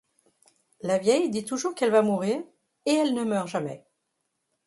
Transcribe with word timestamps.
La 0.81 0.97
vieille 0.97 1.29
dit 1.29 1.45
toujours 1.45 1.75
qu'elle 1.75 1.91
va 1.91 2.01
mourir, 2.01 2.41
et 2.87 2.91
elle 2.91 3.13
ne 3.13 3.23
meurt 3.23 3.47
jamais! 3.47 3.85